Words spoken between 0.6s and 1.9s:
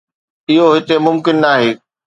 هتي ممڪن ناهي.